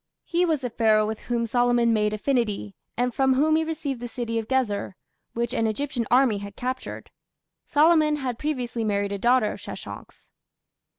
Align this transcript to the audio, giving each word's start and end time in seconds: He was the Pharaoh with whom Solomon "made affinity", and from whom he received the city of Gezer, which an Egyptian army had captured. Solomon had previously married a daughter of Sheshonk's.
He 0.25 0.47
was 0.47 0.61
the 0.61 0.71
Pharaoh 0.71 1.05
with 1.05 1.19
whom 1.19 1.45
Solomon 1.45 1.93
"made 1.93 2.11
affinity", 2.11 2.73
and 2.97 3.13
from 3.13 3.35
whom 3.35 3.55
he 3.55 3.63
received 3.63 3.99
the 3.99 4.07
city 4.07 4.39
of 4.39 4.47
Gezer, 4.47 4.95
which 5.33 5.53
an 5.53 5.67
Egyptian 5.67 6.07
army 6.09 6.39
had 6.39 6.55
captured. 6.55 7.11
Solomon 7.67 8.15
had 8.15 8.39
previously 8.39 8.83
married 8.83 9.11
a 9.11 9.19
daughter 9.19 9.51
of 9.51 9.59
Sheshonk's. 9.59 10.31